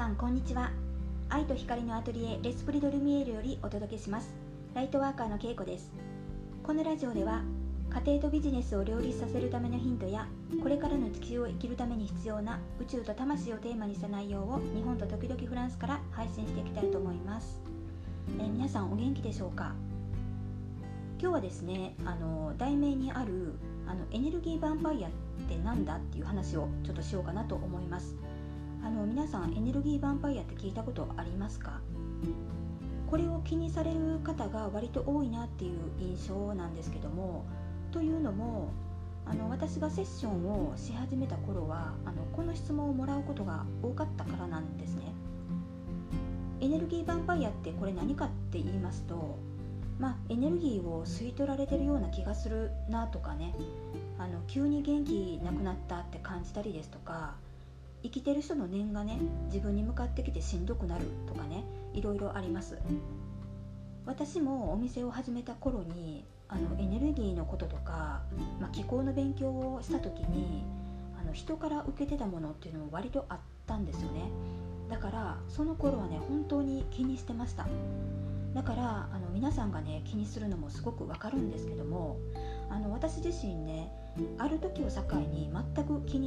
[0.00, 0.70] さんこんにちは。
[1.28, 4.32] 愛と光のアトリエレスプリドルミエールよりお届けします。
[4.72, 5.92] ライトワーカーのけいこです。
[6.62, 7.42] このラジオでは
[8.06, 10.26] 家庭とビジネスを両立させるためのヒントや
[10.62, 17.60] これからの地球を生きるために必要な宇宙と魂をテーマにした内容を日本と時々フランスから配信していきたいと思います、
[18.38, 19.74] えー、皆さんお元気でしょうか？
[21.20, 23.52] 今日はですねあの題名にある
[23.86, 25.10] あのエネルギーヴァンパイアっ
[25.46, 28.16] て何だっていう話をちょっとしようかなと思います。
[28.82, 31.80] あの皆さんエネルギーヴァンパイアって聞いたことありますか？
[33.10, 37.44] これを気にされる方が割と多いなっていう印象なんですけども
[37.90, 38.68] というのも
[39.26, 45.12] あの私がセッションをし始めた頃はあのこの質問をもらうことが多かったからなんですね。
[46.60, 49.38] エネルギーヴァンパイアってこれ何かって言いますと
[49.98, 53.54] まあ、エネルギーを吸い取られてるような気がするなとかね。
[54.18, 57.34] あの急に元気なくなったって感じたりですとか
[58.02, 62.78] 生きてる人の念がね自分に向かってきてしんどくなるとかねいろいろあります。
[64.06, 68.22] 私もお店を始めた頃にあのエネルギーのこととか、
[68.60, 70.64] まあ、気候の勉強をした時に
[71.20, 74.30] あの人から受けてたものっていうのも割とあったんですよね。
[74.88, 77.68] だからその頃はね本当に気にしてました。
[78.54, 82.16] だからあの皆さんがね気にするのもすごくわかるんですけども
[82.68, 83.92] あの私自身ね
[84.38, 86.18] ある時を境に全く気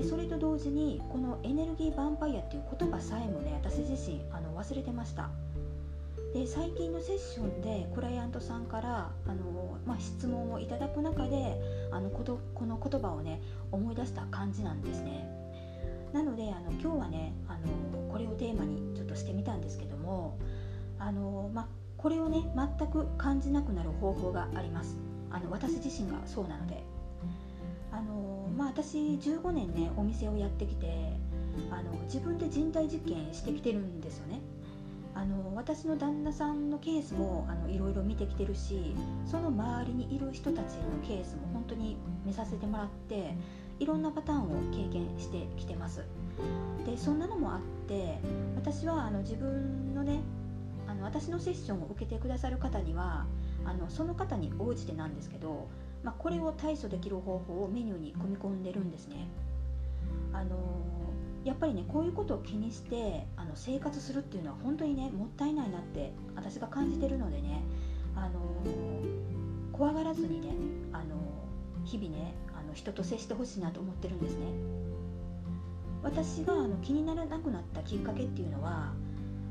[0.00, 5.28] でそれと同時にこのエネルギーヴァンパイアっていう言葉さえもね私自身あの忘れてました。
[6.32, 15.28] で最近のセッションでクライアントさんからあの、まあ、質問をいただく中であのここの言葉をね思い出した感じなんですね。
[16.14, 20.38] なのであの今日はねあのこれをテーマにちょっとしてみたんですけども
[20.98, 24.96] あの、ま、これをね全く感じなくなる方法があります。
[25.30, 26.82] あの私自身がそうなので。
[27.92, 31.12] あのまあ私15年ねお店をやってきて
[31.70, 34.40] あの自分で人体実験してきてるんですよね。
[35.14, 38.94] あの私の旦那さんのケースもあのいろいろ見てきてるし
[39.26, 43.34] その周りにいる人たちのケースも本当に見させてもらって
[43.80, 46.04] いろんなパターンを経験してきてます。
[46.86, 48.18] でそんなのもあって
[48.56, 50.20] 私はあの自分のね
[50.86, 53.26] あの私のセッションを受けてくださる方には
[53.64, 55.68] あのその方に応じてなんですけど
[56.02, 59.28] まあ、これを対処できる方法をメニューに組み込んでるんですね。
[60.32, 60.56] あの
[61.44, 67.62] やっぱりねこういうことを気にしてあの生活するっていうのは本当にねもったいないなって私が感じてるのでね
[68.14, 68.40] あの
[69.72, 70.48] 怖がらずにね
[70.92, 71.04] あの
[71.84, 74.46] 日々ねあの人と接してほしいなと思ってるんですね。
[76.02, 78.92] 私があの気にならなくなったきっかけっていうのは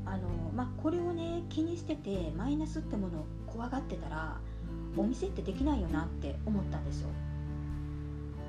[0.04, 4.40] あの、まあ、これをね気にしててマイナスってものを怖がってたら
[4.96, 7.08] お店ってできないよなって思ったんですよ。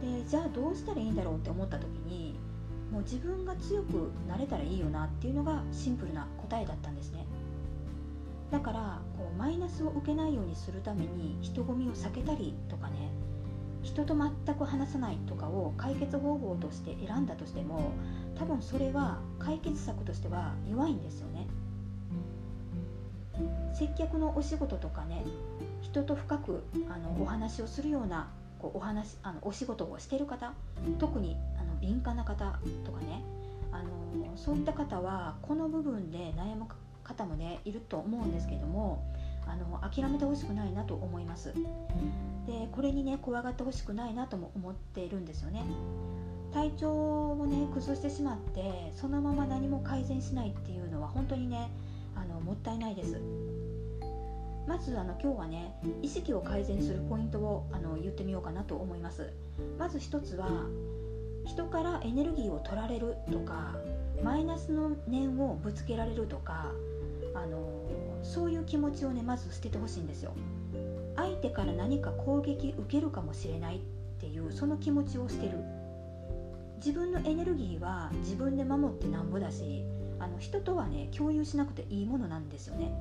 [0.02, 2.36] でじゃあどうしたらいいんだろうって思った時に
[2.92, 7.26] もう自分が強くなれたらいいよなっていうのがシンプルな答えだったんですね。
[8.52, 13.10] だからこうマイナスを受けないようにするために人混みを避けたりとかね
[13.82, 17.92] 人と全く話さないとかを解決方法として選んだとしても
[18.38, 21.48] 多分それは解決策としては弱いんですよね。
[23.74, 25.24] 接客のお仕事とかね
[25.82, 30.54] 人と深くあのお話をするようなこうお話あのお仕事をしている方
[31.00, 33.24] 特にあの敏感な方とかね
[33.72, 36.66] あのそういった方はこの部分で悩む
[37.04, 39.04] 方もねいると思うんですけども
[39.48, 41.54] あの諦めてほしくないなと思います。
[42.48, 45.64] でこれにね怖がってほしくないなとも思っているんですよね。
[46.54, 51.70] 体調をね崩してしまってそのまま何も改善しないっていうのは本当にね
[52.16, 53.20] あのもったいないです
[54.68, 59.32] まずあの今日はね意識を改善するポイントをあの言ってみようかなと思います。
[59.78, 60.48] まず一つは
[61.46, 63.76] 人からエネルギーを取られるとか
[64.24, 66.72] マイナスの念をぶつけられるとか
[67.34, 67.58] あの
[68.22, 70.34] そういう気持ちをねまず捨ててほしいんですよ。
[71.16, 73.80] 相手から何か攻撃受けるかもしれないっ
[74.20, 75.58] ていうその気持ちを捨てる。
[76.78, 79.84] 自分のエネルギーは自分で守ってなんぼだし
[80.20, 82.92] あの人とはね共有しなくていいものなんですよね。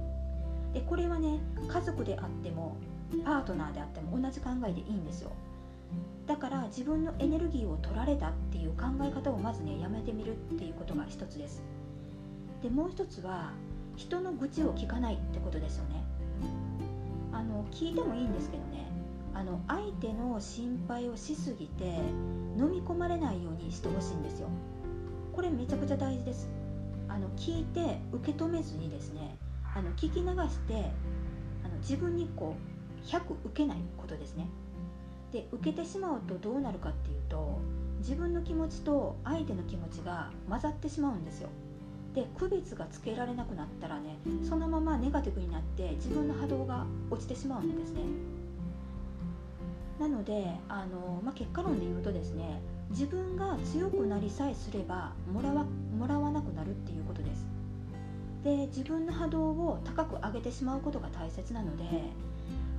[0.73, 2.77] でこれはね家族であっても
[3.25, 5.33] パートナーであっても同じ考えでいいんですよ。
[6.27, 11.63] だから自分のエネルギーを取られたっていう考え方をまずねやめてみるっていうことが一つです。
[12.63, 13.53] でもう一つは
[13.97, 16.05] 人の愚痴を聞かないってことですよね。
[17.33, 18.87] あの聞いてもいいんですけどね。
[19.35, 21.85] あの相手の心配をしすぎて
[22.59, 24.49] 飲み込まれないようにしてほしいんですよ。
[25.33, 26.49] これめちゃくちゃ大事です。
[27.09, 29.37] あの聞いて受け止めずにですね
[29.75, 30.91] あの聞き流して
[31.65, 32.57] あの自分にこ
[33.05, 34.47] う100受けないことですね。
[35.33, 37.61] で受けてしまうとどうなるかっていうと
[37.99, 41.49] 自分の気持ちと相手の気持ちが混ざってしまうんですよ。
[42.15, 48.03] で区別がつけられなくなったらねそのままネガティブになって自分の波動が落ちてしまうんですね。
[50.01, 55.65] なのであの、まあ、結果論で言うとですね自分が強くなりさえすればもらわ
[55.97, 57.60] もらわなくなるっていうことです。
[58.45, 61.85] で自分の波動を高く上げてしまうことが大切なので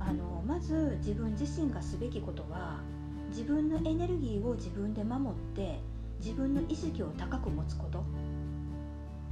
[0.00, 2.80] あのまず自分自身がすべきことは
[3.28, 5.78] 自分のエネルギーを自分で守って
[6.18, 8.04] 自分の意識を高く持つこと。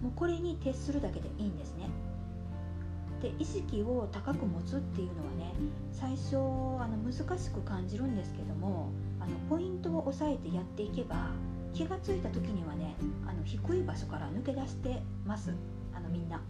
[0.03, 1.89] もうこれに徹するだけでいいんですね。
[3.21, 5.53] で意識を高く持つっていうのはね
[5.93, 8.89] 最初あの難しく感じるんですけども
[9.21, 11.29] あのポイントを押さえてやっていけば
[11.75, 12.97] 気が付いた時にはね
[13.27, 15.53] あの低い場所から抜け出してます。
[16.11, 16.41] みんな。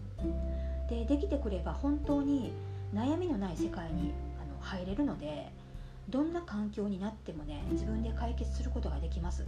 [0.88, 2.52] でできてくれば本当に
[2.94, 4.12] 悩みのない世界に
[4.42, 5.50] あの入れるので
[6.08, 9.46] どんな環境になってもね自分で解決することができます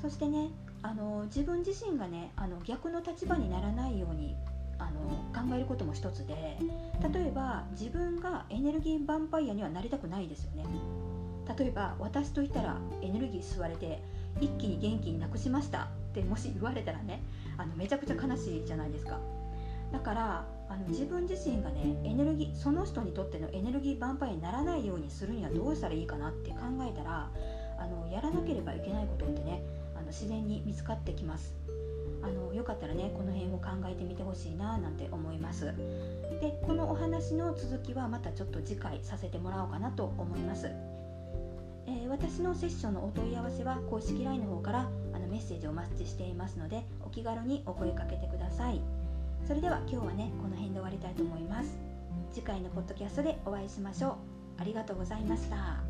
[0.00, 0.50] そしてね
[0.82, 4.36] あの自分自身がねあの逆の立場にならないように
[4.78, 5.00] あの
[5.34, 6.56] 考えることも一つで
[7.12, 10.64] 例えば自分がエネルギーヴァンパイアにはなりたくないですよね
[11.58, 14.00] 例えば私といたらエネルギー吸われて
[14.40, 17.20] 一気に元気になくしましたってもし言われたらね
[17.60, 19.20] あのめちゃくちゃ悲しいじゃないですか。
[19.92, 27.28] だからあの自分自身がねエネルギーその人にとってのエネルギーヴァンパイにならないようにするにはどうしたらいいかなって考えたら
[27.78, 29.62] あのやらなければいけないことってね
[29.96, 31.54] あの自然に見つかってきます。
[32.22, 35.74] あのよかったらねこの辺を考えてみてほしいななんて思います。
[36.40, 40.70] でこのお話の続きはまたちょっと次回させてもらおうかなと思います。
[41.86, 48.80] えー、私のセッションのお問い合わせは公式 LINE の方からあのメッセージをお待ちしていますのでお気軽にお声かけてください。
[49.44, 51.76] それでは今日はねこの辺で終わりたいと思います。
[52.32, 54.14] 次回のポッドキャストでお会いしましょう。
[54.58, 55.80] ありがとうございました。